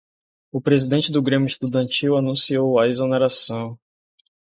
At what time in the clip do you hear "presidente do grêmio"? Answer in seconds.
0.59-1.45